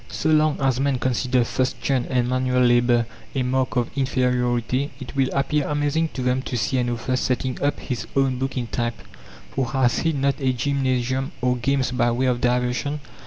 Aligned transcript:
So 0.09 0.31
long 0.31 0.59
as 0.59 0.79
men 0.79 0.97
consider 0.97 1.41
fustian 1.45 2.07
and 2.09 2.27
manual 2.27 2.63
labour 2.63 3.05
a 3.35 3.43
mark 3.43 3.75
of 3.75 3.95
inferiority, 3.95 4.89
it 4.99 5.15
will 5.15 5.29
appear 5.31 5.67
amazing 5.67 6.09
to 6.13 6.23
them 6.23 6.41
to 6.41 6.57
see 6.57 6.79
an 6.79 6.89
author 6.89 7.15
setting 7.15 7.61
up 7.61 7.79
his 7.79 8.07
own 8.15 8.39
book 8.39 8.57
in 8.57 8.65
type, 8.65 8.99
for 9.51 9.67
has 9.73 9.99
he 9.99 10.11
not 10.11 10.41
a 10.41 10.53
gymnasium 10.53 11.33
or 11.39 11.55
games 11.55 11.91
by 11.91 12.09
way 12.09 12.25
of 12.25 12.41
diversion? 12.41 12.99